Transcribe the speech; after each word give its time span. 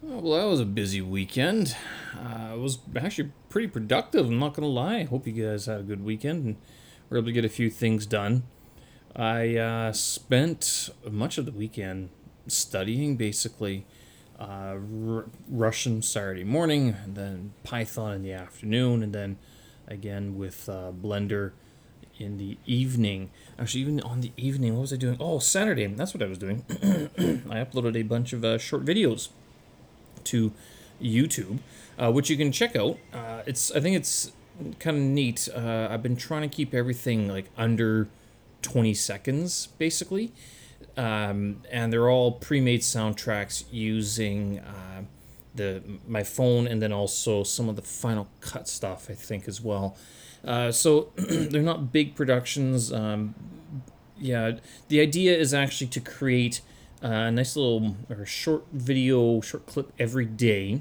Well, 0.00 0.38
that 0.38 0.46
was 0.48 0.60
a 0.60 0.64
busy 0.64 1.00
weekend. 1.00 1.76
Uh, 2.16 2.54
it 2.54 2.60
was 2.60 2.78
actually 2.94 3.32
pretty 3.48 3.66
productive. 3.66 4.26
I'm 4.26 4.38
not 4.38 4.54
gonna 4.54 4.68
lie. 4.68 4.98
I 4.98 5.04
hope 5.04 5.26
you 5.26 5.32
guys 5.32 5.66
had 5.66 5.80
a 5.80 5.82
good 5.82 6.04
weekend 6.04 6.44
and 6.44 6.56
were 7.10 7.16
able 7.16 7.26
to 7.26 7.32
get 7.32 7.44
a 7.44 7.48
few 7.48 7.68
things 7.68 8.06
done. 8.06 8.44
I 9.16 9.56
uh, 9.56 9.92
spent 9.92 10.90
much 11.10 11.36
of 11.36 11.46
the 11.46 11.52
weekend 11.52 12.10
studying, 12.46 13.16
basically, 13.16 13.86
uh, 14.38 14.76
R- 15.08 15.24
Russian 15.48 16.00
Saturday 16.02 16.44
morning, 16.44 16.94
and 17.02 17.16
then 17.16 17.52
Python 17.64 18.14
in 18.14 18.22
the 18.22 18.32
afternoon, 18.32 19.02
and 19.02 19.12
then 19.12 19.36
again 19.88 20.38
with 20.38 20.68
uh, 20.68 20.92
Blender 20.92 21.50
in 22.20 22.38
the 22.38 22.56
evening. 22.66 23.30
Actually, 23.58 23.80
even 23.80 24.00
on 24.02 24.20
the 24.20 24.30
evening, 24.36 24.74
what 24.74 24.82
was 24.82 24.92
I 24.92 24.96
doing? 24.96 25.16
Oh, 25.18 25.40
Saturday. 25.40 25.86
That's 25.86 26.14
what 26.14 26.22
I 26.22 26.26
was 26.26 26.38
doing. 26.38 26.64
I 26.70 27.56
uploaded 27.64 27.96
a 27.96 28.02
bunch 28.02 28.32
of 28.32 28.44
uh, 28.44 28.58
short 28.58 28.84
videos 28.84 29.30
to 30.30 30.52
YouTube, 31.02 31.58
uh, 31.98 32.10
which 32.12 32.30
you 32.30 32.36
can 32.36 32.52
check 32.52 32.76
out. 32.76 32.98
Uh, 33.12 33.42
it's 33.46 33.70
I 33.72 33.80
think 33.80 33.96
it's 33.96 34.32
kind 34.78 34.96
of 34.96 35.02
neat. 35.02 35.48
Uh, 35.54 35.88
I've 35.90 36.02
been 36.02 36.16
trying 36.16 36.48
to 36.48 36.54
keep 36.54 36.74
everything 36.74 37.28
like 37.28 37.46
under 37.56 38.08
20 38.62 38.94
seconds, 38.94 39.68
basically, 39.78 40.32
um, 40.96 41.62
and 41.70 41.92
they're 41.92 42.10
all 42.10 42.32
pre-made 42.32 42.80
soundtracks 42.80 43.64
using. 43.70 44.60
Uh, 44.60 45.02
the, 45.54 45.82
my 46.06 46.22
phone 46.22 46.66
and 46.66 46.80
then 46.80 46.92
also 46.92 47.42
some 47.42 47.68
of 47.68 47.76
the 47.76 47.82
final 47.82 48.28
cut 48.40 48.68
stuff 48.68 49.08
I 49.10 49.14
think 49.14 49.46
as 49.48 49.60
well. 49.60 49.96
Uh, 50.44 50.72
so 50.72 51.10
they're 51.16 51.62
not 51.62 51.92
big 51.92 52.14
productions. 52.14 52.92
Um, 52.92 53.34
yeah, 54.18 54.58
the 54.88 55.00
idea 55.00 55.36
is 55.36 55.52
actually 55.52 55.88
to 55.88 56.00
create 56.00 56.60
a 57.02 57.30
nice 57.30 57.56
little 57.56 57.96
or 58.10 58.24
short 58.26 58.64
video, 58.72 59.40
short 59.40 59.66
clip 59.66 59.92
every 59.98 60.26
day, 60.26 60.80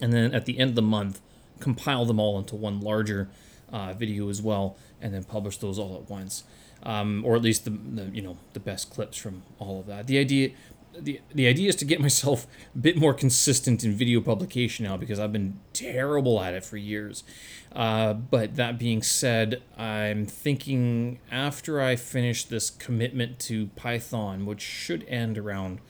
and 0.00 0.12
then 0.12 0.34
at 0.34 0.46
the 0.46 0.58
end 0.58 0.70
of 0.70 0.76
the 0.76 0.82
month, 0.82 1.20
compile 1.58 2.04
them 2.04 2.18
all 2.18 2.38
into 2.38 2.56
one 2.56 2.80
larger 2.80 3.28
uh, 3.72 3.92
video 3.92 4.28
as 4.28 4.40
well, 4.40 4.76
and 5.00 5.14
then 5.14 5.24
publish 5.24 5.58
those 5.58 5.78
all 5.78 5.96
at 5.96 6.08
once, 6.10 6.44
um, 6.82 7.22
or 7.24 7.36
at 7.36 7.42
least 7.42 7.64
the, 7.64 7.70
the 7.70 8.04
you 8.12 8.22
know 8.22 8.36
the 8.52 8.60
best 8.60 8.90
clips 8.90 9.16
from 9.16 9.42
all 9.58 9.80
of 9.80 9.86
that. 9.86 10.06
The 10.06 10.18
idea 10.18 10.50
the 10.98 11.20
the 11.32 11.46
idea 11.46 11.68
is 11.68 11.76
to 11.76 11.84
get 11.84 12.00
myself 12.00 12.46
a 12.74 12.78
bit 12.78 12.96
more 12.96 13.14
consistent 13.14 13.84
in 13.84 13.92
video 13.92 14.20
publication 14.20 14.84
now 14.84 14.96
because 14.96 15.18
I've 15.18 15.32
been 15.32 15.58
terrible 15.72 16.40
at 16.40 16.54
it 16.54 16.64
for 16.64 16.76
years. 16.76 17.24
Uh, 17.72 18.14
but 18.14 18.56
that 18.56 18.78
being 18.78 19.02
said, 19.02 19.62
I'm 19.76 20.26
thinking 20.26 21.20
after 21.30 21.80
I 21.80 21.96
finish 21.96 22.44
this 22.44 22.70
commitment 22.70 23.38
to 23.40 23.68
Python, 23.68 24.44
which 24.44 24.60
should 24.60 25.04
end 25.08 25.38
around 25.38 25.80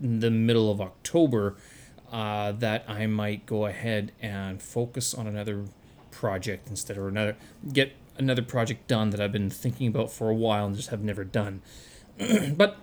the 0.00 0.30
middle 0.30 0.70
of 0.70 0.80
October, 0.80 1.56
uh, 2.10 2.52
that 2.52 2.84
I 2.88 3.06
might 3.06 3.44
go 3.44 3.66
ahead 3.66 4.12
and 4.22 4.62
focus 4.62 5.12
on 5.12 5.26
another 5.26 5.66
project 6.10 6.68
instead, 6.68 6.96
or 6.96 7.08
another 7.08 7.36
get 7.72 7.92
another 8.16 8.42
project 8.42 8.88
done 8.88 9.10
that 9.10 9.20
I've 9.20 9.32
been 9.32 9.50
thinking 9.50 9.88
about 9.88 10.10
for 10.10 10.30
a 10.30 10.34
while 10.34 10.66
and 10.66 10.74
just 10.74 10.88
have 10.88 11.02
never 11.02 11.24
done. 11.24 11.62
but 12.56 12.78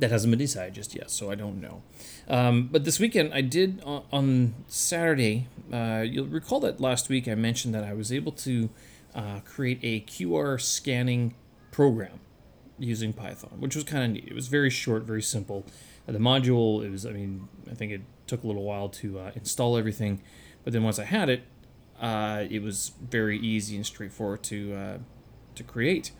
that 0.00 0.10
hasn't 0.10 0.30
been 0.30 0.38
decided 0.38 0.74
just 0.74 0.94
yet, 0.94 1.10
so 1.10 1.30
I 1.30 1.34
don't 1.34 1.60
know. 1.60 1.82
Um, 2.28 2.68
but 2.72 2.84
this 2.84 2.98
weekend, 2.98 3.32
I 3.32 3.42
did 3.42 3.82
on, 3.84 4.02
on 4.12 4.54
Saturday. 4.66 5.46
Uh, 5.72 6.04
you'll 6.06 6.26
recall 6.26 6.60
that 6.60 6.80
last 6.80 7.08
week 7.08 7.28
I 7.28 7.34
mentioned 7.34 7.74
that 7.74 7.84
I 7.84 7.92
was 7.92 8.12
able 8.12 8.32
to 8.32 8.70
uh, 9.14 9.40
create 9.44 9.78
a 9.82 10.00
QR 10.00 10.60
scanning 10.60 11.34
program 11.70 12.20
using 12.78 13.12
Python, 13.12 13.60
which 13.60 13.76
was 13.76 13.84
kind 13.84 14.04
of 14.04 14.10
neat. 14.10 14.26
It 14.26 14.34
was 14.34 14.48
very 14.48 14.70
short, 14.70 15.02
very 15.04 15.22
simple. 15.22 15.66
Uh, 16.08 16.12
the 16.12 16.18
module, 16.18 16.84
it 16.84 16.90
was, 16.90 17.04
I 17.04 17.12
mean, 17.12 17.48
I 17.70 17.74
think 17.74 17.92
it 17.92 18.00
took 18.26 18.42
a 18.42 18.46
little 18.46 18.64
while 18.64 18.88
to 18.88 19.18
uh, 19.18 19.30
install 19.34 19.76
everything, 19.76 20.22
but 20.64 20.72
then 20.72 20.82
once 20.82 20.98
I 20.98 21.04
had 21.04 21.28
it, 21.28 21.42
uh, 22.00 22.44
it 22.48 22.62
was 22.62 22.92
very 23.00 23.38
easy 23.38 23.76
and 23.76 23.84
straightforward 23.84 24.42
to 24.44 24.74
uh, 24.74 24.98
to 25.54 25.62
create 25.62 26.12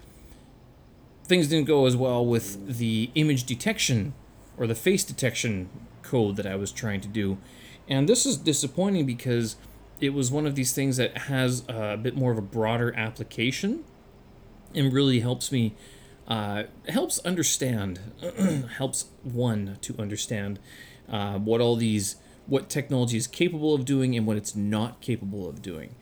things 1.30 1.46
didn't 1.46 1.68
go 1.68 1.86
as 1.86 1.96
well 1.96 2.26
with 2.26 2.78
the 2.78 3.08
image 3.14 3.44
detection 3.44 4.12
or 4.58 4.66
the 4.66 4.74
face 4.74 5.04
detection 5.04 5.70
code 6.02 6.34
that 6.34 6.44
I 6.44 6.56
was 6.56 6.72
trying 6.72 7.00
to 7.02 7.08
do. 7.08 7.38
And 7.88 8.08
this 8.08 8.26
is 8.26 8.36
disappointing 8.36 9.06
because 9.06 9.54
it 10.00 10.10
was 10.10 10.32
one 10.32 10.44
of 10.44 10.56
these 10.56 10.72
things 10.72 10.96
that 10.96 11.16
has 11.16 11.64
a 11.69 11.96
bit 11.96 12.16
more 12.16 12.32
of 12.32 12.38
a 12.38 12.42
broader 12.42 12.92
application 12.96 13.84
and 14.74 14.92
really 14.92 15.20
helps 15.20 15.52
me 15.52 15.74
uh, 16.26 16.64
helps 16.88 17.20
understand 17.20 18.00
helps 18.78 19.06
one 19.22 19.78
to 19.82 19.96
understand 19.98 20.58
uh, 21.08 21.38
what 21.38 21.60
all 21.60 21.76
these 21.76 22.16
what 22.46 22.69
technology 22.69 23.16
is 23.16 23.26
capable 23.26 23.74
of 23.74 23.84
doing 23.84 24.16
and 24.16 24.26
what 24.26 24.36
it's 24.36 24.54
not 24.54 25.00
capable 25.00 25.48
of 25.48 25.60
doing 25.60 25.94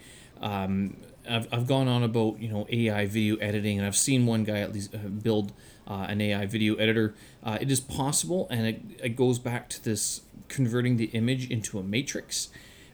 um, 0.42 0.96
I've, 1.28 1.48
I've 1.52 1.66
gone 1.66 1.88
on 1.88 2.02
about 2.02 2.38
you 2.40 2.48
know 2.48 2.66
AI 2.70 3.06
video 3.06 3.36
editing, 3.36 3.78
and 3.78 3.86
I've 3.86 3.96
seen 3.96 4.26
one 4.26 4.44
guy 4.44 4.60
at 4.60 4.72
least 4.72 4.94
uh, 4.94 4.98
build 4.98 5.52
uh, 5.86 6.06
an 6.08 6.20
AI 6.20 6.46
video 6.46 6.74
editor. 6.76 7.14
Uh, 7.42 7.58
it 7.60 7.70
is 7.70 7.80
possible, 7.80 8.46
and 8.50 8.66
it, 8.66 8.82
it 9.02 9.16
goes 9.16 9.38
back 9.38 9.68
to 9.70 9.84
this 9.84 10.22
converting 10.48 10.96
the 10.96 11.06
image 11.06 11.50
into 11.50 11.78
a 11.78 11.82
matrix, 11.82 12.48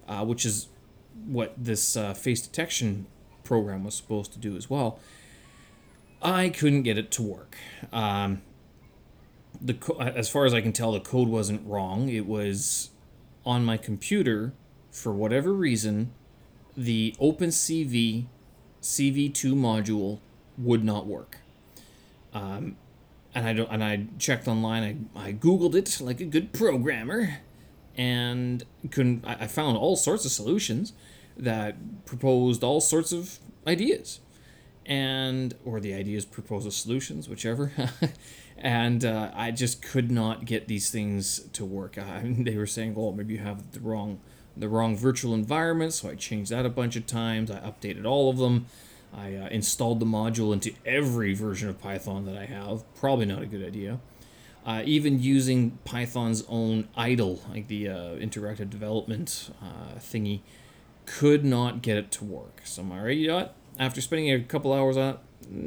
uh, 0.09 0.25
which 0.25 0.45
is 0.45 0.69
what 1.27 1.55
this 1.57 1.97
uh, 1.97 2.13
face 2.15 2.43
detection 2.43 3.07
program 3.45 3.85
was 3.85 3.95
supposed 3.95 4.33
to 4.33 4.39
do 4.39 4.57
as 4.57 4.69
well. 4.69 4.99
I 6.23 6.49
couldn't 6.49 6.83
get 6.83 6.99
it 6.99 7.11
to 7.13 7.23
work. 7.23 7.57
Um, 7.93 8.43
the 9.61 9.75
co- 9.75 10.01
as 10.01 10.29
far 10.29 10.47
as 10.47 10.55
I 10.55 10.61
can 10.61 10.73
tell, 10.73 10.93
the 10.93 11.01
code 11.01 11.29
wasn't 11.29 11.67
wrong. 11.67 12.09
It 12.09 12.27
was 12.27 12.91
on 13.47 13.65
my 13.65 13.77
computer 13.77 14.53
for 14.91 15.13
whatever 15.13 15.53
reason 15.53 16.13
the 16.77 17.15
OpenCV 17.21 18.27
CV2 18.83 19.55
module 19.55 20.21
would 20.59 20.85
not 20.85 21.07
work. 21.07 21.39
Um, 22.33 22.77
and 23.35 23.47
I 23.47 23.53
don't, 23.53 23.71
and 23.71 23.83
I 23.83 24.07
checked 24.19 24.47
online. 24.47 25.09
I, 25.17 25.29
I 25.29 25.33
googled 25.33 25.75
it 25.75 26.01
like 26.01 26.21
a 26.21 26.25
good 26.25 26.53
programmer, 26.53 27.41
and 27.97 28.65
couldn't. 28.91 29.25
I, 29.27 29.35
I 29.41 29.47
found 29.47 29.77
all 29.77 29.97
sorts 29.97 30.25
of 30.25 30.31
solutions 30.31 30.93
that 31.37 32.05
proposed 32.07 32.63
all 32.63 32.81
sorts 32.81 33.13
of 33.13 33.39
ideas, 33.67 34.21
and 34.87 35.55
or 35.65 35.81
the 35.81 35.95
ideas 35.95 36.25
proposed 36.25 36.73
solutions, 36.73 37.29
whichever. 37.29 37.73
and 38.59 39.05
uh, 39.05 39.31
I 39.35 39.51
just 39.51 39.83
could 39.83 40.11
not 40.11 40.45
get 40.45 40.69
these 40.69 40.91
things 40.91 41.41
to 41.55 41.65
work. 41.65 41.99
I, 41.99 42.23
they 42.39 42.57
were 42.57 42.67
saying, 42.67 42.95
"Oh, 42.97 43.13
maybe 43.13 43.35
you 43.35 43.41
have 43.41 43.73
the 43.73 43.81
wrong." 43.81 44.21
The 44.57 44.69
wrong 44.69 44.97
virtual 44.97 45.35
environment, 45.35 45.93
so 45.93 46.09
I 46.09 46.15
changed 46.15 46.51
that 46.51 46.65
a 46.65 46.71
bunch 46.71 46.97
of 46.97 47.07
times. 47.07 47.51
I 47.51 47.59
updated 47.61 48.05
all 48.05 48.31
of 48.31 48.39
them. 48.39 48.67
I 49.13 49.35
uh, 49.35 49.49
installed 49.49 50.01
the 50.01 50.07
module 50.07 50.53
into 50.53 50.73
every 50.85 51.35
version 51.35 51.69
of 51.69 51.81
Python 51.81 52.25
that 52.27 52.37
I 52.37 52.47
have. 52.47 52.83
Probably 52.95 53.27
not 53.27 53.43
a 53.43 53.47
good 53.47 53.65
idea. 53.65 54.01
Uh, 54.67 54.83
even 54.85 55.23
using 55.23 55.79
Python's 55.85 56.43
own 56.49 56.89
idle, 56.97 57.43
like 57.51 57.69
the 57.69 57.89
uh, 57.89 57.95
interactive 58.17 58.71
development 58.71 59.51
uh, 59.63 59.99
thingy, 59.99 60.41
could 61.07 61.45
not 61.45 61.83
get 61.83 61.99
it 61.99 62.11
to 62.13 62.25
work. 62.25 62.63
So 62.65 62.83
I'm 62.83 62.91
alright, 62.91 63.17
you 63.17 63.29
know 63.29 63.37
what? 63.37 63.55
After 63.79 64.01
spending 64.01 64.33
a 64.33 64.41
couple 64.41 64.73
hours 64.73 64.97
on 64.97 65.15
it, 65.15 65.19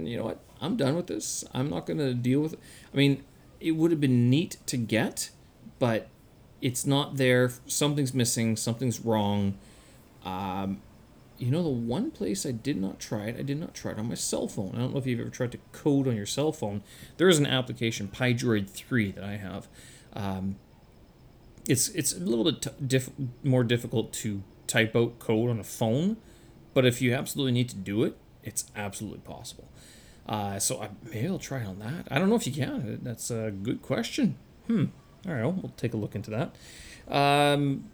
you 0.07 0.17
know 0.17 0.23
what? 0.23 0.39
I'm 0.59 0.75
done 0.75 0.95
with 0.95 1.07
this. 1.07 1.43
I'm 1.53 1.69
not 1.69 1.85
going 1.85 1.99
to 1.99 2.13
deal 2.15 2.39
with 2.39 2.53
it. 2.53 2.59
I 2.91 2.97
mean, 2.97 3.23
it 3.59 3.71
would 3.71 3.91
have 3.91 4.01
been 4.01 4.29
neat 4.29 4.57
to 4.65 4.77
get, 4.77 5.29
but 5.77 6.09
it's 6.61 6.85
not 6.85 7.17
there. 7.17 7.51
Something's 7.65 8.13
missing. 8.13 8.55
Something's 8.55 8.99
wrong. 8.99 9.57
Um, 10.25 10.81
you 11.37 11.51
know, 11.51 11.61
the 11.61 11.69
one 11.69 12.11
place 12.11 12.45
I 12.45 12.51
did 12.51 12.77
not 12.77 12.99
try 12.99 13.25
it, 13.25 13.37
I 13.37 13.43
did 13.43 13.59
not 13.59 13.73
try 13.73 13.91
it 13.91 13.99
on 13.99 14.09
my 14.09 14.15
cell 14.15 14.47
phone. 14.47 14.71
I 14.75 14.79
don't 14.79 14.93
know 14.93 14.99
if 14.99 15.05
you've 15.05 15.19
ever 15.19 15.29
tried 15.29 15.51
to 15.51 15.59
code 15.71 16.07
on 16.07 16.15
your 16.15 16.25
cell 16.25 16.51
phone. 16.51 16.81
There 17.17 17.29
is 17.29 17.37
an 17.37 17.45
application, 17.45 18.07
PyDroid 18.07 18.69
3, 18.69 19.11
that 19.11 19.23
I 19.23 19.37
have. 19.37 19.67
Um, 20.13 20.55
it's 21.67 21.89
it's 21.89 22.13
a 22.13 22.19
little 22.19 22.45
bit 22.45 22.61
t- 22.61 22.69
diff- 22.85 23.11
more 23.43 23.63
difficult 23.63 24.13
to 24.13 24.41
type 24.67 24.95
out 24.95 25.19
code 25.19 25.49
on 25.49 25.59
a 25.59 25.63
phone, 25.63 26.17
but 26.73 26.85
if 26.85 27.01
you 27.01 27.13
absolutely 27.13 27.51
need 27.51 27.69
to 27.69 27.75
do 27.75 28.03
it, 28.03 28.17
it's 28.43 28.71
absolutely 28.75 29.19
possible. 29.19 29.69
Uh, 30.27 30.59
so 30.59 30.81
I, 30.81 30.89
maybe 31.03 31.27
I'll 31.27 31.39
try 31.39 31.63
on 31.63 31.79
that. 31.79 32.07
I 32.09 32.19
don't 32.19 32.29
know 32.29 32.35
if 32.35 32.47
you 32.47 32.53
can. 32.53 32.99
That's 33.01 33.29
a 33.29 33.51
good 33.51 33.81
question. 33.81 34.37
Hmm. 34.67 34.85
All 35.27 35.33
right, 35.33 35.43
we'll 35.43 35.73
take 35.77 35.93
a 35.93 35.97
look 35.97 36.15
into 36.15 36.31
that. 36.31 36.55
Um, 37.13 37.85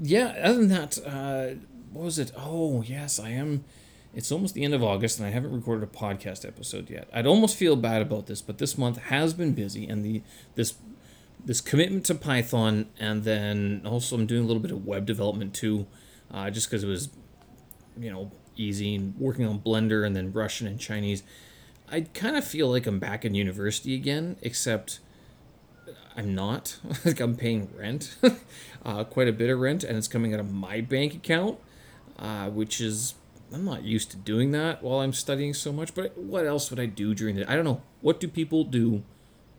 yeah, 0.00 0.34
other 0.42 0.58
than 0.58 0.68
that, 0.68 0.98
uh, 1.06 1.58
what 1.92 2.04
was 2.04 2.18
it? 2.18 2.32
Oh, 2.36 2.82
yes, 2.82 3.18
I 3.18 3.30
am. 3.30 3.64
It's 4.14 4.32
almost 4.32 4.54
the 4.54 4.64
end 4.64 4.74
of 4.74 4.82
August, 4.82 5.18
and 5.18 5.26
I 5.26 5.30
haven't 5.30 5.52
recorded 5.52 5.84
a 5.84 5.92
podcast 5.92 6.46
episode 6.46 6.90
yet. 6.90 7.08
I'd 7.12 7.26
almost 7.26 7.56
feel 7.56 7.76
bad 7.76 8.02
about 8.02 8.26
this, 8.26 8.40
but 8.40 8.58
this 8.58 8.76
month 8.76 8.98
has 8.98 9.34
been 9.34 9.52
busy, 9.52 9.86
and 9.86 10.04
the 10.04 10.22
this 10.54 10.74
this 11.44 11.60
commitment 11.60 12.04
to 12.06 12.14
Python, 12.14 12.86
and 12.98 13.24
then 13.24 13.82
also 13.84 14.16
I'm 14.16 14.26
doing 14.26 14.42
a 14.42 14.46
little 14.46 14.62
bit 14.62 14.72
of 14.72 14.84
web 14.84 15.06
development 15.06 15.54
too, 15.54 15.86
uh, 16.32 16.50
just 16.50 16.68
because 16.68 16.82
it 16.82 16.88
was, 16.88 17.10
you 17.98 18.10
know, 18.10 18.32
easy 18.56 18.94
and 18.94 19.16
working 19.18 19.46
on 19.46 19.60
Blender 19.60 20.04
and 20.04 20.16
then 20.16 20.32
Russian 20.32 20.66
and 20.66 20.80
Chinese. 20.80 21.22
I 21.90 22.02
kind 22.02 22.36
of 22.36 22.44
feel 22.44 22.68
like 22.68 22.86
I'm 22.86 22.98
back 22.98 23.24
in 23.24 23.34
university 23.34 23.94
again, 23.94 24.36
except 24.42 25.00
I'm 26.18 26.34
not. 26.34 26.76
like 27.04 27.20
I'm 27.20 27.36
paying 27.36 27.70
rent, 27.76 28.16
uh, 28.84 29.04
quite 29.04 29.28
a 29.28 29.32
bit 29.32 29.50
of 29.50 29.60
rent, 29.60 29.84
and 29.84 29.96
it's 29.96 30.08
coming 30.08 30.34
out 30.34 30.40
of 30.40 30.52
my 30.52 30.80
bank 30.80 31.14
account, 31.14 31.58
uh, 32.18 32.50
which 32.50 32.80
is 32.80 33.14
I'm 33.52 33.64
not 33.64 33.84
used 33.84 34.10
to 34.10 34.16
doing 34.16 34.50
that 34.50 34.82
while 34.82 34.98
I'm 34.98 35.12
studying 35.12 35.54
so 35.54 35.72
much. 35.72 35.94
But 35.94 36.18
what 36.18 36.44
else 36.44 36.70
would 36.70 36.80
I 36.80 36.86
do 36.86 37.14
during 37.14 37.36
the? 37.36 37.48
I 37.48 37.54
don't 37.54 37.64
know. 37.64 37.82
What 38.00 38.18
do 38.18 38.26
people 38.26 38.64
do 38.64 39.04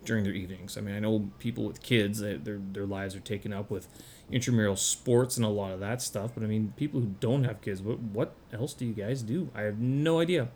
during 0.04 0.26
their 0.26 0.34
evenings? 0.34 0.78
I 0.78 0.82
mean, 0.82 0.96
I 0.96 1.00
know 1.00 1.30
people 1.40 1.64
with 1.64 1.82
kids, 1.82 2.20
they, 2.20 2.36
their 2.36 2.60
their 2.60 2.86
lives 2.86 3.16
are 3.16 3.22
taken 3.22 3.54
up 3.54 3.72
with 3.72 3.88
intramural 4.30 4.76
sports 4.76 5.38
and 5.38 5.46
a 5.46 5.50
lot 5.50 5.72
of 5.72 5.80
that 5.80 6.02
stuff. 6.02 6.32
But 6.36 6.44
I 6.44 6.48
mean, 6.48 6.74
people 6.76 7.00
who 7.00 7.16
don't 7.22 7.46
have 7.46 7.62
kids, 7.62 7.82
what 7.82 8.00
what 8.00 8.36
else 8.52 8.74
do 8.74 8.86
you 8.86 8.94
guys 8.94 9.22
do? 9.22 9.50
I 9.56 9.62
have 9.62 9.80
no 9.80 10.20
idea. 10.20 10.50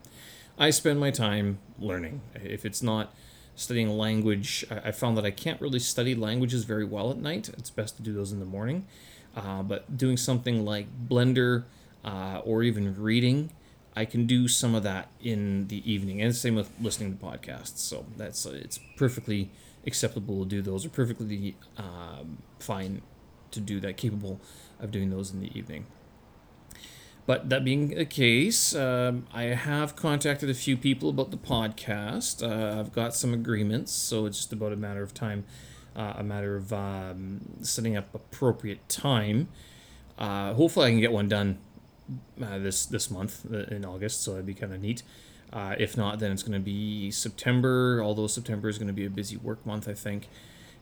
I 0.59 0.69
spend 0.69 0.99
my 0.99 1.11
time 1.11 1.59
learning. 1.79 2.21
If 2.35 2.65
it's 2.65 2.83
not 2.83 3.15
studying 3.55 3.89
language, 3.97 4.65
I, 4.69 4.91
found 4.91 5.17
that 5.17 5.25
I 5.25 5.31
can't 5.31 5.61
really 5.61 5.79
study 5.79 6.15
languages 6.15 6.63
very 6.63 6.85
well 6.85 7.11
at 7.11 7.17
night. 7.17 7.49
It's 7.49 7.69
best 7.69 7.97
to 7.97 8.03
do 8.03 8.13
those 8.13 8.31
in 8.31 8.39
the 8.39 8.45
morning. 8.45 8.87
Uh, 9.35 9.63
but 9.63 9.97
doing 9.97 10.17
something 10.17 10.65
like 10.65 10.87
Blender 11.07 11.63
uh, 12.03 12.41
or 12.43 12.63
even 12.63 12.99
reading, 13.01 13.51
I 13.95 14.05
can 14.05 14.25
do 14.25 14.47
some 14.47 14.75
of 14.75 14.83
that 14.83 15.09
in 15.21 15.67
the 15.67 15.89
evening. 15.91 16.21
And 16.21 16.35
same 16.35 16.55
with 16.55 16.71
listening 16.81 17.17
to 17.17 17.23
podcasts. 17.23 17.77
So 17.77 18.05
that's 18.17 18.45
it's 18.45 18.79
perfectly 18.97 19.49
acceptable 19.85 20.43
to 20.43 20.49
do 20.49 20.61
those, 20.61 20.85
or 20.85 20.89
perfectly 20.89 21.55
um, 21.77 22.39
fine 22.59 23.01
to 23.51 23.59
do 23.59 23.79
that, 23.81 23.97
capable 23.97 24.39
of 24.79 24.91
doing 24.91 25.09
those 25.09 25.31
in 25.31 25.41
the 25.41 25.55
evening. 25.57 25.85
But 27.25 27.49
that 27.49 27.63
being 27.63 27.89
the 27.89 28.05
case, 28.05 28.75
um, 28.75 29.27
I 29.33 29.43
have 29.43 29.95
contacted 29.95 30.49
a 30.49 30.53
few 30.53 30.75
people 30.75 31.09
about 31.09 31.31
the 31.31 31.37
podcast. 31.37 32.43
Uh, 32.43 32.79
I've 32.79 32.91
got 32.91 33.15
some 33.15 33.33
agreements, 33.33 33.93
so 33.93 34.25
it's 34.25 34.37
just 34.37 34.51
about 34.51 34.73
a 34.73 34.75
matter 34.75 35.01
of 35.03 35.13
time, 35.13 35.45
uh, 35.95 36.15
a 36.17 36.23
matter 36.23 36.57
of 36.57 36.73
um, 36.73 37.39
setting 37.61 37.95
up 37.95 38.13
appropriate 38.13 38.87
time. 38.89 39.47
Uh, 40.17 40.53
hopefully, 40.53 40.87
I 40.87 40.89
can 40.91 40.99
get 40.99 41.13
one 41.13 41.29
done 41.29 41.59
uh, 42.41 42.59
this 42.59 42.85
this 42.85 43.09
month 43.09 43.45
uh, 43.51 43.73
in 43.73 43.85
August, 43.85 44.21
so 44.21 44.31
that'd 44.31 44.45
be 44.45 44.53
kind 44.53 44.73
of 44.73 44.81
neat. 44.81 45.03
Uh, 45.53 45.75
if 45.77 45.95
not, 45.95 46.19
then 46.19 46.31
it's 46.31 46.43
going 46.43 46.59
to 46.59 46.59
be 46.59 47.09
September. 47.09 48.01
Although 48.03 48.27
September 48.27 48.67
is 48.67 48.77
going 48.77 48.87
to 48.87 48.93
be 48.93 49.05
a 49.05 49.09
busy 49.09 49.37
work 49.37 49.65
month, 49.65 49.87
I 49.87 49.93
think. 49.93 50.27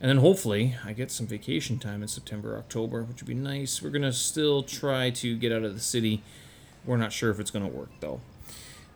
And 0.02 0.10
then 0.10 0.18
hopefully 0.18 0.76
I 0.84 0.94
get 0.94 1.12
some 1.12 1.28
vacation 1.28 1.78
time 1.78 2.02
in 2.02 2.08
September, 2.08 2.58
October, 2.58 3.04
which 3.04 3.22
would 3.22 3.28
be 3.28 3.36
nice. 3.36 3.84
We're 3.84 3.92
going 3.92 4.02
to 4.02 4.12
still 4.12 4.64
try 4.64 5.12
to 5.12 5.38
get 5.38 5.52
out 5.52 5.64
of 5.64 5.76
the 5.76 5.80
city. 5.80 6.24
We're 6.84 6.98
not 6.98 7.14
sure 7.14 7.30
if 7.30 7.40
it's 7.40 7.52
going 7.52 7.70
to 7.70 7.72
work 7.72 7.92
though. 8.00 8.20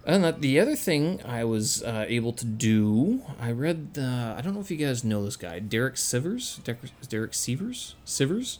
And 0.03 0.41
the 0.41 0.59
other 0.59 0.75
thing 0.75 1.21
I 1.23 1.43
was 1.43 1.83
uh, 1.83 2.05
able 2.07 2.31
to 2.33 2.45
do, 2.45 3.23
I 3.39 3.51
read, 3.51 3.95
the, 3.95 4.35
I 4.37 4.41
don't 4.41 4.53
know 4.53 4.59
if 4.59 4.69
you 4.69 4.77
guys 4.77 5.03
know 5.03 5.23
this 5.25 5.35
guy, 5.35 5.59
Derek 5.59 5.95
Sivers. 5.95 6.63
Derek, 6.63 7.31
Sivers? 7.31 7.93
Sivers? 8.05 8.59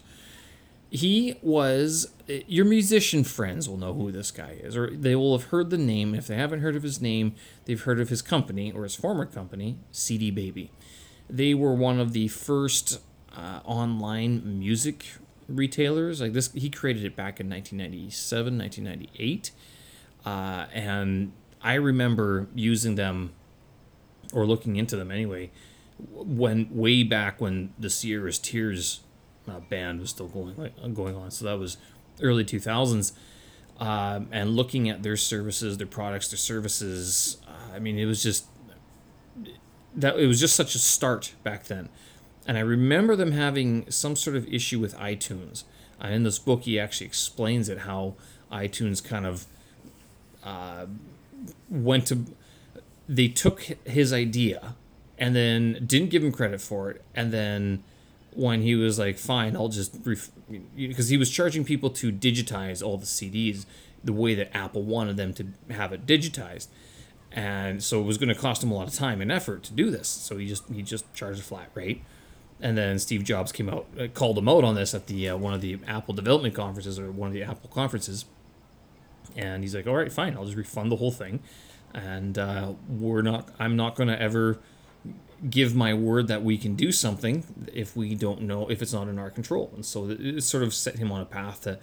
He 0.89 1.35
was, 1.43 2.11
your 2.27 2.65
musician 2.65 3.23
friends 3.23 3.69
will 3.69 3.77
know 3.77 3.93
who 3.93 4.11
this 4.11 4.31
guy 4.31 4.57
is, 4.59 4.75
or 4.75 4.89
they 4.89 5.15
will 5.15 5.37
have 5.37 5.49
heard 5.49 5.69
the 5.69 5.77
name. 5.77 6.15
If 6.15 6.25
they 6.25 6.35
haven't 6.35 6.61
heard 6.61 6.75
of 6.75 6.83
his 6.83 6.99
name, 6.99 7.35
they've 7.65 7.81
heard 7.81 7.99
of 7.99 8.09
his 8.09 8.23
company, 8.23 8.71
or 8.71 8.83
his 8.83 8.95
former 8.95 9.25
company, 9.25 9.77
CD 9.91 10.31
Baby. 10.31 10.71
They 11.29 11.53
were 11.53 11.73
one 11.73 11.99
of 11.99 12.13
the 12.13 12.27
first 12.27 13.01
uh, 13.35 13.59
online 13.65 14.59
music 14.59 15.05
retailers. 15.47 16.21
Like 16.21 16.33
this, 16.33 16.51
he 16.53 16.69
created 16.69 17.03
it 17.03 17.15
back 17.15 17.39
in 17.39 17.49
1997, 17.49 18.57
1998, 18.57 19.51
uh, 20.25 20.65
and 20.73 21.33
I 21.61 21.75
remember 21.75 22.47
using 22.53 22.95
them 22.95 23.33
or 24.33 24.45
looking 24.45 24.75
into 24.75 24.95
them 24.95 25.11
anyway. 25.11 25.51
When 25.97 26.67
way 26.75 27.03
back 27.03 27.39
when 27.39 27.73
the 27.79 27.89
Sierra's 27.89 28.37
Tears 28.37 29.01
uh, 29.47 29.61
band 29.61 30.01
was 30.01 30.09
still 30.09 30.27
going 30.27 30.55
like, 30.57 30.75
going 30.93 31.15
on, 31.15 31.31
so 31.31 31.45
that 31.45 31.57
was 31.57 31.77
early 32.21 32.43
2000s. 32.43 33.13
Um, 33.77 34.27
and 34.31 34.55
looking 34.55 34.89
at 34.89 35.03
their 35.03 35.17
services, 35.17 35.77
their 35.77 35.87
products, 35.87 36.29
their 36.29 36.37
services, 36.37 37.37
uh, 37.47 37.75
I 37.75 37.79
mean, 37.79 37.97
it 37.97 38.05
was 38.05 38.23
just 38.23 38.45
that 39.95 40.19
it 40.19 40.27
was 40.27 40.39
just 40.39 40.55
such 40.55 40.75
a 40.75 40.79
start 40.79 41.33
back 41.43 41.65
then. 41.65 41.89
And 42.47 42.57
I 42.57 42.61
remember 42.61 43.15
them 43.15 43.31
having 43.31 43.89
some 43.89 44.15
sort 44.15 44.35
of 44.35 44.47
issue 44.47 44.79
with 44.79 44.95
iTunes. 44.97 45.63
And 45.99 46.13
in 46.13 46.23
this 46.23 46.37
book, 46.37 46.63
he 46.63 46.79
actually 46.79 47.07
explains 47.07 47.69
it 47.69 47.79
how 47.79 48.15
iTunes 48.51 49.03
kind 49.03 49.25
of 49.25 49.45
uh, 50.43 50.85
went 51.69 52.07
to. 52.07 52.25
They 53.07 53.27
took 53.27 53.61
his 53.85 54.13
idea 54.13 54.75
and 55.17 55.35
then 55.35 55.83
didn't 55.85 56.09
give 56.09 56.23
him 56.23 56.31
credit 56.31 56.61
for 56.61 56.91
it. 56.91 57.03
And 57.15 57.31
then 57.31 57.83
when 58.33 58.61
he 58.61 58.75
was 58.75 58.99
like, 58.99 59.17
fine, 59.17 59.55
I'll 59.55 59.69
just. 59.69 60.03
Because 60.03 61.09
he 61.09 61.17
was 61.17 61.31
charging 61.31 61.63
people 61.63 61.89
to 61.91 62.11
digitize 62.11 62.85
all 62.85 62.97
the 62.97 63.05
CDs 63.05 63.65
the 64.03 64.13
way 64.13 64.35
that 64.35 64.55
Apple 64.55 64.83
wanted 64.83 65.17
them 65.17 65.33
to 65.33 65.47
have 65.71 65.91
it 65.91 66.05
digitized 66.05 66.67
and 67.35 67.83
so 67.83 67.99
it 67.99 68.05
was 68.05 68.17
going 68.17 68.29
to 68.29 68.35
cost 68.35 68.63
him 68.63 68.71
a 68.71 68.73
lot 68.73 68.87
of 68.87 68.93
time 68.93 69.21
and 69.21 69.29
effort 69.29 69.61
to 69.63 69.73
do 69.73 69.91
this. 69.91 70.07
So 70.07 70.37
he 70.37 70.47
just 70.47 70.63
he 70.73 70.81
just 70.81 71.13
charged 71.13 71.41
a 71.41 71.43
flat 71.43 71.69
rate, 71.75 72.01
and 72.61 72.77
then 72.77 72.97
Steve 72.97 73.25
Jobs 73.25 73.51
came 73.51 73.69
out 73.69 73.85
uh, 73.99 74.07
called 74.07 74.37
him 74.37 74.47
out 74.47 74.63
on 74.63 74.75
this 74.75 74.93
at 74.95 75.07
the 75.07 75.29
uh, 75.29 75.37
one 75.37 75.53
of 75.53 75.59
the 75.59 75.77
Apple 75.85 76.13
development 76.13 76.55
conferences 76.55 76.97
or 76.97 77.11
one 77.11 77.27
of 77.27 77.33
the 77.33 77.43
Apple 77.43 77.69
conferences, 77.69 78.23
and 79.35 79.63
he's 79.63 79.75
like, 79.75 79.85
"All 79.85 79.95
right, 79.95 80.11
fine, 80.11 80.35
I'll 80.35 80.45
just 80.45 80.55
refund 80.55 80.91
the 80.91 80.95
whole 80.95 81.11
thing, 81.11 81.41
and 81.93 82.37
uh, 82.37 82.73
we're 82.87 83.21
not 83.21 83.49
I'm 83.59 83.75
not 83.75 83.95
going 83.95 84.09
to 84.09 84.19
ever." 84.19 84.59
give 85.49 85.75
my 85.75 85.93
word 85.93 86.27
that 86.29 86.43
we 86.43 86.57
can 86.57 86.75
do 86.75 86.93
something 86.93 87.43
if 87.71 87.95
we 87.95 88.15
don't 88.15 88.41
know 88.41 88.67
if 88.71 88.81
it's 88.81 88.93
not 88.93 89.09
in 89.09 89.19
our 89.19 89.29
control 89.29 89.69
and 89.75 89.85
so 89.85 90.09
it 90.09 90.41
sort 90.41 90.63
of 90.63 90.73
set 90.73 90.97
him 90.97 91.11
on 91.11 91.19
a 91.19 91.25
path 91.25 91.61
to 91.61 91.77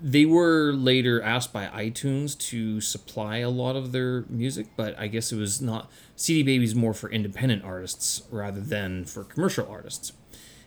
they 0.00 0.24
were 0.24 0.72
later 0.72 1.20
asked 1.22 1.52
by 1.52 1.66
iTunes 1.66 2.38
to 2.50 2.80
supply 2.80 3.38
a 3.38 3.50
lot 3.50 3.76
of 3.76 3.92
their 3.92 4.24
music, 4.28 4.68
but 4.76 4.98
I 4.98 5.08
guess 5.08 5.32
it 5.32 5.36
was 5.36 5.60
not. 5.60 5.90
CD 6.16 6.42
Baby's 6.42 6.74
more 6.74 6.94
for 6.94 7.10
independent 7.10 7.64
artists 7.64 8.22
rather 8.30 8.60
than 8.60 9.04
for 9.04 9.24
commercial 9.24 9.66
artists. 9.68 10.12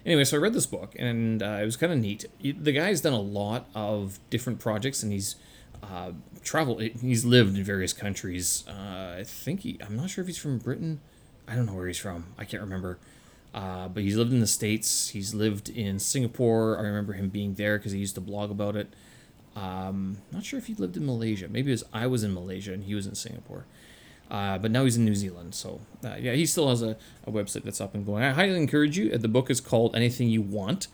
Anyway, 0.06 0.26
so 0.26 0.38
I 0.38 0.42
read 0.42 0.54
this 0.54 0.66
book 0.66 0.96
and 1.00 1.42
uh, 1.42 1.60
it 1.62 1.66
was 1.66 1.78
kind 1.78 1.94
of 1.94 2.00
neat. 2.00 2.26
The 2.42 2.72
guy's 2.74 3.00
done 3.02 3.14
a 3.14 3.22
lot 3.22 3.70
of 3.74 4.20
different 4.30 4.60
projects 4.60 5.02
and 5.02 5.14
he's 5.14 5.36
uh, 5.82 6.12
traveled. 6.44 6.82
He's 6.82 7.24
lived 7.24 7.58
in 7.58 7.64
various 7.64 7.94
countries. 7.94 8.66
Uh, 8.68 9.16
I 9.20 9.24
think 9.26 9.62
he. 9.62 9.80
I'm 9.86 9.96
not 9.96 10.10
sure 10.10 10.22
if 10.22 10.28
he's 10.28 10.38
from 10.38 10.58
Britain. 10.58 11.00
I 11.48 11.56
don't 11.56 11.66
know 11.66 11.74
where 11.74 11.88
he's 11.88 11.98
from. 11.98 12.28
I 12.38 12.46
can't 12.46 12.62
remember. 12.64 13.00
Uh, 13.54 13.88
but 13.88 14.02
he's 14.02 14.18
lived 14.18 14.34
in 14.34 14.40
the 14.40 14.48
States. 14.48 15.10
He's 15.10 15.34
lived 15.34 15.70
in 15.70 16.00
Singapore. 16.00 16.78
I 16.78 16.82
remember 16.82 17.14
him 17.14 17.30
being 17.30 17.54
there 17.54 17.78
because 17.78 17.92
he 17.92 18.00
used 18.00 18.16
to 18.16 18.22
blog 18.22 18.50
about 18.50 18.76
it. 18.76 18.94
Um, 19.56 20.18
not 20.32 20.44
sure 20.44 20.58
if 20.58 20.66
he 20.66 20.74
lived 20.74 20.98
in 20.98 21.06
Malaysia. 21.06 21.48
Maybe 21.48 21.70
was 21.70 21.84
I 21.94 22.08
was 22.08 22.24
in 22.24 22.34
Malaysia 22.34 22.74
and 22.74 22.84
he 22.84 22.96
was 22.96 23.06
in 23.06 23.14
Singapore. 23.14 23.66
Uh, 24.32 24.58
but 24.58 24.72
now 24.72 24.84
he's 24.84 24.98
in 24.98 25.06
New 25.06 25.14
Zealand. 25.14 25.54
So, 25.54 25.82
uh, 26.04 26.16
yeah, 26.20 26.34
he 26.34 26.48
still 26.48 26.70
has 26.70 26.82
a, 26.82 26.98
a 27.28 27.32
website 27.32 27.64
that's 27.64 27.80
up 27.80 27.94
and 27.94 28.04
going. 28.04 28.24
I 28.24 28.32
highly 28.32 28.58
encourage 28.58 28.98
you. 28.98 29.16
The 29.16 29.28
book 29.28 29.52
is 29.52 29.62
called 29.62 29.96
Anything 29.96 30.30
You 30.30 30.42
Want. 30.42 30.88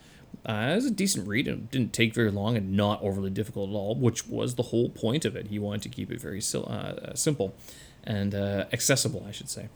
Uh, 0.46 0.70
it 0.72 0.76
was 0.76 0.86
a 0.86 0.92
decent 0.92 1.28
read. 1.28 1.48
It 1.48 1.72
didn't 1.72 1.94
take 1.94 2.14
very 2.14 2.32
long 2.32 2.58
and 2.58 2.74
not 2.74 3.02
overly 3.02 3.30
difficult 3.30 3.70
at 3.70 3.74
all, 3.74 3.96
which 3.96 4.28
was 4.28 4.56
the 4.56 4.64
whole 4.64 4.90
point 4.90 5.24
of 5.24 5.36
it. 5.38 5.48
He 5.48 5.58
wanted 5.58 5.84
to 5.84 5.90
keep 5.90 6.12
it 6.12 6.20
very 6.20 6.42
uh, 6.54 7.14
simple 7.14 7.56
and 8.04 8.36
uh, 8.36 8.66
accessible, 8.74 9.26
I 9.28 9.32
should 9.32 9.50
say. 9.50 9.70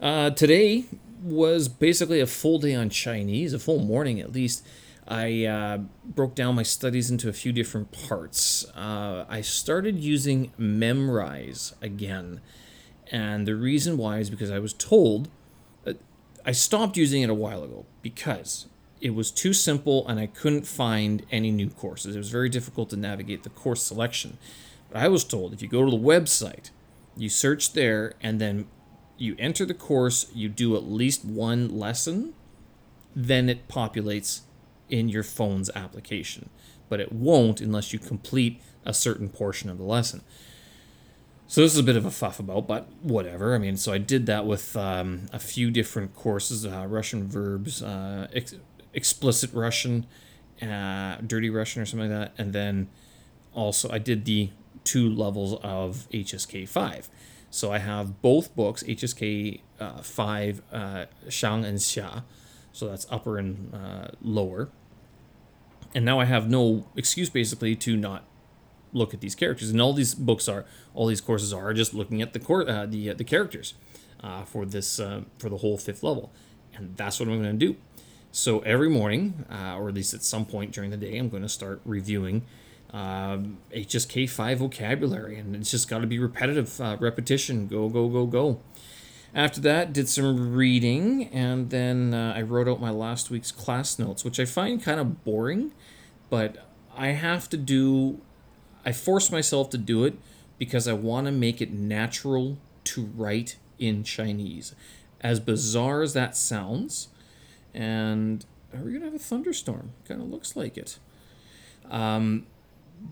Uh, 0.00 0.30
today, 0.30 0.84
was 1.22 1.68
basically 1.68 2.20
a 2.20 2.26
full 2.26 2.58
day 2.58 2.74
on 2.74 2.90
Chinese, 2.90 3.52
a 3.52 3.58
full 3.58 3.80
morning 3.80 4.20
at 4.20 4.32
least. 4.32 4.66
I 5.06 5.44
uh, 5.44 5.78
broke 6.04 6.34
down 6.34 6.54
my 6.54 6.62
studies 6.62 7.10
into 7.10 7.28
a 7.28 7.32
few 7.32 7.52
different 7.52 7.90
parts. 7.90 8.64
Uh, 8.76 9.24
I 9.28 9.40
started 9.40 9.98
using 9.98 10.52
Memrise 10.58 11.74
again. 11.82 12.40
And 13.10 13.46
the 13.46 13.56
reason 13.56 13.96
why 13.96 14.18
is 14.18 14.30
because 14.30 14.52
I 14.52 14.60
was 14.60 14.72
told, 14.72 15.28
uh, 15.84 15.94
I 16.46 16.52
stopped 16.52 16.96
using 16.96 17.22
it 17.22 17.30
a 17.30 17.34
while 17.34 17.64
ago 17.64 17.86
because 18.02 18.66
it 19.00 19.14
was 19.14 19.32
too 19.32 19.52
simple 19.52 20.06
and 20.06 20.20
I 20.20 20.26
couldn't 20.26 20.66
find 20.66 21.26
any 21.32 21.50
new 21.50 21.70
courses. 21.70 22.14
It 22.14 22.18
was 22.18 22.30
very 22.30 22.48
difficult 22.48 22.90
to 22.90 22.96
navigate 22.96 23.42
the 23.42 23.50
course 23.50 23.82
selection. 23.82 24.38
But 24.90 25.02
I 25.02 25.08
was 25.08 25.24
told 25.24 25.52
if 25.52 25.60
you 25.60 25.68
go 25.68 25.84
to 25.84 25.90
the 25.90 25.96
website, 25.96 26.70
you 27.16 27.28
search 27.28 27.72
there, 27.72 28.14
and 28.22 28.40
then 28.40 28.66
you 29.20 29.36
enter 29.38 29.66
the 29.66 29.74
course, 29.74 30.26
you 30.34 30.48
do 30.48 30.76
at 30.76 30.84
least 30.84 31.24
one 31.24 31.68
lesson, 31.68 32.34
then 33.14 33.48
it 33.48 33.68
populates 33.68 34.40
in 34.88 35.08
your 35.08 35.22
phone's 35.22 35.70
application. 35.74 36.48
But 36.88 37.00
it 37.00 37.12
won't 37.12 37.60
unless 37.60 37.92
you 37.92 37.98
complete 37.98 38.60
a 38.84 38.94
certain 38.94 39.28
portion 39.28 39.68
of 39.70 39.78
the 39.78 39.84
lesson. 39.84 40.22
So 41.46 41.62
this 41.62 41.72
is 41.72 41.80
a 41.80 41.82
bit 41.82 41.96
of 41.96 42.06
a 42.06 42.10
fuff 42.10 42.38
about, 42.38 42.68
but 42.68 42.88
whatever. 43.02 43.54
I 43.54 43.58
mean, 43.58 43.76
so 43.76 43.92
I 43.92 43.98
did 43.98 44.26
that 44.26 44.46
with 44.46 44.76
um, 44.76 45.26
a 45.32 45.38
few 45.40 45.70
different 45.70 46.14
courses: 46.14 46.64
uh, 46.64 46.86
Russian 46.88 47.26
verbs, 47.26 47.82
uh, 47.82 48.28
ex- 48.32 48.54
explicit 48.94 49.52
Russian, 49.52 50.06
uh, 50.62 51.16
dirty 51.26 51.50
Russian, 51.50 51.82
or 51.82 51.86
something 51.86 52.08
like 52.08 52.18
that, 52.18 52.40
and 52.40 52.52
then 52.52 52.88
also 53.52 53.90
I 53.90 53.98
did 53.98 54.26
the 54.26 54.50
two 54.84 55.12
levels 55.12 55.58
of 55.62 56.08
HSK 56.12 56.68
five. 56.68 57.10
So 57.50 57.72
I 57.72 57.78
have 57.78 58.22
both 58.22 58.54
books, 58.54 58.82
HSK 58.84 59.60
uh, 59.80 60.02
5, 60.02 60.62
uh, 60.72 61.04
Shang 61.28 61.64
and 61.64 61.78
Xia. 61.78 62.22
So 62.72 62.88
that's 62.88 63.06
upper 63.10 63.38
and 63.38 63.74
uh, 63.74 64.08
lower. 64.22 64.68
And 65.92 66.04
now 66.04 66.20
I 66.20 66.24
have 66.24 66.48
no 66.48 66.86
excuse 66.94 67.28
basically 67.28 67.74
to 67.76 67.96
not 67.96 68.24
look 68.92 69.12
at 69.12 69.20
these 69.20 69.34
characters. 69.34 69.70
And 69.70 69.80
all 69.80 69.92
these 69.92 70.14
books 70.14 70.48
are, 70.48 70.64
all 70.94 71.06
these 71.08 71.20
courses 71.20 71.52
are 71.52 71.74
just 71.74 71.92
looking 71.92 72.22
at 72.22 72.32
the 72.32 72.38
cor- 72.38 72.68
uh, 72.68 72.86
the 72.86 73.10
uh, 73.10 73.14
the 73.14 73.24
characters 73.24 73.74
uh, 74.22 74.44
for 74.44 74.64
this 74.64 74.98
for 75.38 75.48
the 75.48 75.56
whole 75.56 75.76
fifth 75.76 76.04
level, 76.04 76.30
and 76.74 76.96
that's 76.96 77.18
what 77.18 77.28
I'm 77.28 77.42
going 77.42 77.58
to 77.58 77.66
do. 77.66 77.76
So 78.30 78.60
every 78.60 78.88
morning, 78.88 79.44
or 79.50 79.88
at 79.88 79.94
least 79.94 80.14
at 80.14 80.22
some 80.22 80.46
point 80.46 80.70
during 80.70 80.92
the 80.92 80.96
day, 80.96 81.16
I'm 81.18 81.28
going 81.28 81.42
to 81.42 81.48
start 81.48 81.80
reviewing 81.84 82.46
um, 82.92 83.58
HSK 83.74 84.28
five 84.28 84.58
vocabulary, 84.58 85.38
and 85.38 85.54
it's 85.54 85.70
just 85.70 85.88
got 85.88 86.00
to 86.00 86.06
be 86.06 86.18
repetitive 86.18 86.80
uh, 86.80 86.96
repetition. 87.00 87.66
Go 87.66 87.88
go 87.88 88.08
go 88.08 88.26
go. 88.26 88.60
After 89.34 89.60
that, 89.60 89.92
did 89.92 90.08
some 90.08 90.54
reading, 90.54 91.28
and 91.28 91.70
then 91.70 92.12
uh, 92.14 92.34
I 92.36 92.42
wrote 92.42 92.66
out 92.66 92.80
my 92.80 92.90
last 92.90 93.30
week's 93.30 93.52
class 93.52 93.98
notes, 93.98 94.24
which 94.24 94.40
I 94.40 94.44
find 94.44 94.82
kind 94.82 94.98
of 94.98 95.22
boring, 95.24 95.72
but 96.28 96.66
I 96.96 97.08
have 97.08 97.48
to 97.50 97.56
do. 97.56 98.20
I 98.84 98.92
force 98.92 99.30
myself 99.30 99.70
to 99.70 99.78
do 99.78 100.04
it 100.04 100.14
because 100.58 100.88
I 100.88 100.94
want 100.94 101.26
to 101.26 101.32
make 101.32 101.60
it 101.60 101.72
natural 101.72 102.58
to 102.84 103.04
write 103.04 103.56
in 103.78 104.02
Chinese. 104.02 104.74
As 105.20 105.38
bizarre 105.38 106.02
as 106.02 106.12
that 106.14 106.36
sounds, 106.36 107.08
and 107.72 108.44
are 108.74 108.80
we 108.80 108.92
gonna 108.92 109.04
have 109.04 109.14
a 109.14 109.18
thunderstorm? 109.18 109.92
Kind 110.08 110.20
of 110.20 110.28
looks 110.28 110.56
like 110.56 110.76
it. 110.76 110.98
Um, 111.88 112.46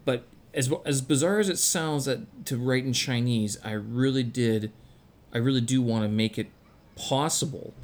but 0.04 0.26
as 0.54 0.72
as 0.84 1.00
bizarre 1.00 1.38
as 1.38 1.48
it 1.48 1.58
sounds 1.58 2.04
that 2.06 2.46
to 2.46 2.56
write 2.56 2.84
in 2.84 2.92
Chinese, 2.92 3.58
I 3.64 3.72
really 3.72 4.22
did, 4.22 4.72
I 5.32 5.38
really 5.38 5.60
do 5.60 5.82
want 5.82 6.04
to 6.04 6.08
make 6.08 6.38
it 6.38 6.48
possible 6.96 7.74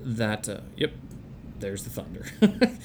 that 0.00 0.48
uh, 0.48 0.60
yep, 0.76 0.92
there's 1.58 1.84
the 1.84 1.90
thunder. 1.90 2.26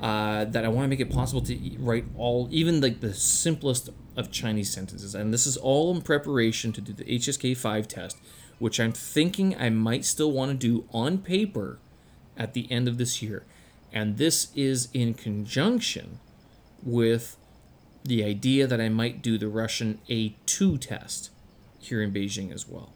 uh, 0.00 0.44
that 0.46 0.64
I 0.64 0.68
want 0.68 0.84
to 0.84 0.88
make 0.88 1.00
it 1.00 1.10
possible 1.10 1.40
to 1.42 1.76
write 1.78 2.04
all, 2.16 2.48
even 2.50 2.80
like 2.80 3.00
the 3.00 3.14
simplest 3.14 3.90
of 4.16 4.30
Chinese 4.30 4.72
sentences, 4.72 5.14
and 5.14 5.32
this 5.32 5.46
is 5.46 5.56
all 5.56 5.94
in 5.94 6.02
preparation 6.02 6.72
to 6.72 6.80
do 6.80 6.92
the 6.92 7.04
HSK 7.04 7.56
five 7.56 7.86
test, 7.86 8.18
which 8.58 8.80
I'm 8.80 8.92
thinking 8.92 9.56
I 9.56 9.70
might 9.70 10.04
still 10.04 10.32
want 10.32 10.50
to 10.50 10.56
do 10.56 10.84
on 10.92 11.18
paper 11.18 11.78
at 12.36 12.54
the 12.54 12.70
end 12.70 12.88
of 12.88 12.98
this 12.98 13.22
year, 13.22 13.44
and 13.92 14.16
this 14.16 14.48
is 14.54 14.88
in 14.92 15.14
conjunction 15.14 16.18
with 16.82 17.36
the 18.04 18.22
idea 18.22 18.66
that 18.66 18.80
I 18.80 18.88
might 18.88 19.22
do 19.22 19.38
the 19.38 19.48
Russian 19.48 19.98
A2 20.08 20.80
test 20.80 21.30
here 21.78 22.02
in 22.02 22.12
Beijing 22.12 22.52
as 22.52 22.68
well. 22.68 22.92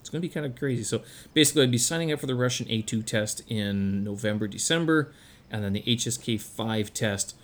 It's 0.00 0.10
going 0.10 0.22
to 0.22 0.28
be 0.28 0.32
kind 0.32 0.46
of 0.46 0.56
crazy. 0.56 0.82
So 0.82 1.02
basically, 1.34 1.62
I'd 1.62 1.70
be 1.70 1.78
signing 1.78 2.12
up 2.12 2.20
for 2.20 2.26
the 2.26 2.34
Russian 2.34 2.66
A2 2.66 3.04
test 3.04 3.42
in 3.48 4.04
November, 4.04 4.48
December, 4.48 5.12
and 5.50 5.64
then 5.64 5.72
the 5.72 5.82
HSK 5.82 6.40
5 6.40 6.94
test 6.94 7.34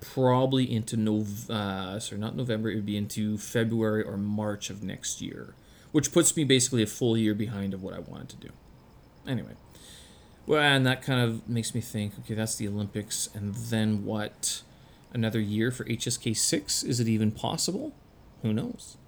probably 0.00 0.70
into 0.70 0.96
Nov. 0.96 1.50
Uh, 1.50 1.98
sorry, 2.00 2.20
not 2.20 2.36
November. 2.36 2.70
It 2.70 2.76
would 2.76 2.86
be 2.86 2.96
into 2.96 3.38
February 3.38 4.02
or 4.02 4.16
March 4.16 4.70
of 4.70 4.82
next 4.82 5.20
year, 5.20 5.54
which 5.92 6.12
puts 6.12 6.36
me 6.36 6.44
basically 6.44 6.82
a 6.82 6.86
full 6.86 7.16
year 7.16 7.34
behind 7.34 7.74
of 7.74 7.82
what 7.82 7.94
I 7.94 8.00
wanted 8.00 8.28
to 8.30 8.36
do. 8.36 8.50
Anyway, 9.26 9.54
well, 10.46 10.60
and 10.60 10.86
that 10.86 11.02
kind 11.02 11.20
of 11.20 11.48
makes 11.48 11.74
me 11.74 11.80
think. 11.80 12.14
Okay, 12.20 12.34
that's 12.34 12.56
the 12.56 12.68
Olympics, 12.68 13.28
and 13.34 13.54
then 13.54 14.04
what? 14.04 14.62
Another 15.16 15.40
year 15.40 15.72
for 15.72 15.84
HSK 15.86 16.36
6? 16.36 16.82
Is 16.84 17.00
it 17.00 17.08
even 17.08 17.32
possible? 17.32 17.92
Who 18.42 18.52
knows? 18.52 18.98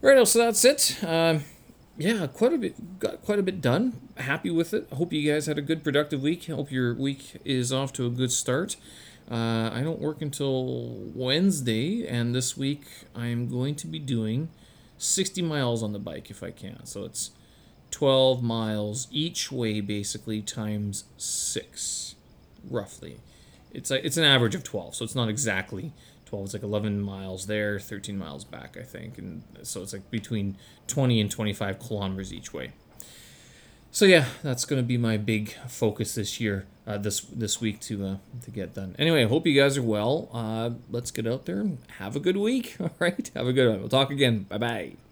Right, 0.00 0.28
so 0.28 0.38
that's 0.38 0.64
it. 0.64 1.02
Uh, 1.02 1.38
yeah, 1.96 2.26
quite 2.26 2.52
a 2.52 2.58
bit, 2.58 3.00
got 3.00 3.22
quite 3.22 3.38
a 3.38 3.42
bit 3.42 3.60
done. 3.60 4.00
Happy 4.18 4.50
with 4.50 4.74
it. 4.74 4.86
Hope 4.92 5.12
you 5.12 5.32
guys 5.32 5.46
had 5.46 5.58
a 5.58 5.62
good, 5.62 5.82
productive 5.82 6.20
week. 6.20 6.46
Hope 6.46 6.70
your 6.70 6.94
week 6.94 7.40
is 7.44 7.72
off 7.72 7.92
to 7.94 8.06
a 8.06 8.10
good 8.10 8.30
start. 8.30 8.76
Uh, 9.30 9.70
I 9.72 9.80
don't 9.82 9.98
work 9.98 10.20
until 10.20 10.90
Wednesday, 11.14 12.06
and 12.06 12.34
this 12.34 12.56
week 12.56 12.84
I'm 13.16 13.48
going 13.48 13.74
to 13.76 13.86
be 13.86 13.98
doing 13.98 14.50
60 14.98 15.40
miles 15.40 15.82
on 15.82 15.94
the 15.94 15.98
bike 15.98 16.30
if 16.30 16.42
I 16.42 16.50
can. 16.50 16.84
So 16.84 17.04
it's 17.04 17.30
12 17.92 18.42
miles 18.42 19.08
each 19.10 19.50
way, 19.50 19.80
basically, 19.80 20.42
times 20.42 21.04
six, 21.16 22.14
roughly 22.68 23.20
it's 23.74 23.90
like 23.90 24.04
it's 24.04 24.16
an 24.16 24.24
average 24.24 24.54
of 24.54 24.62
12 24.64 24.94
so 24.94 25.04
it's 25.04 25.14
not 25.14 25.28
exactly 25.28 25.92
12 26.26 26.44
it's 26.46 26.54
like 26.54 26.62
11 26.62 27.00
miles 27.00 27.46
there 27.46 27.78
13 27.78 28.16
miles 28.16 28.44
back 28.44 28.76
i 28.80 28.82
think 28.82 29.18
and 29.18 29.42
so 29.62 29.82
it's 29.82 29.92
like 29.92 30.10
between 30.10 30.56
20 30.86 31.20
and 31.20 31.30
25 31.30 31.78
kilometers 31.78 32.32
each 32.32 32.52
way. 32.52 32.72
So 33.90 34.04
yeah 34.04 34.26
that's 34.42 34.64
going 34.64 34.82
to 34.82 34.86
be 34.86 34.98
my 34.98 35.16
big 35.16 35.54
focus 35.68 36.14
this 36.14 36.40
year 36.40 36.66
uh, 36.86 36.98
this 36.98 37.20
this 37.20 37.60
week 37.60 37.80
to 37.80 38.06
uh, 38.06 38.16
to 38.42 38.50
get 38.50 38.74
done. 38.74 38.94
Anyway 38.98 39.24
i 39.24 39.28
hope 39.28 39.46
you 39.46 39.58
guys 39.58 39.76
are 39.78 39.82
well. 39.82 40.28
Uh, 40.32 40.70
let's 40.90 41.10
get 41.10 41.26
out 41.26 41.46
there 41.46 41.60
and 41.60 41.78
have 41.98 42.16
a 42.16 42.20
good 42.20 42.36
week 42.36 42.76
all 42.80 42.90
right? 42.98 43.30
Have 43.34 43.46
a 43.46 43.52
good 43.52 43.68
one. 43.70 43.80
We'll 43.80 43.88
talk 43.88 44.10
again. 44.10 44.44
Bye 44.44 44.58
bye 44.58 45.03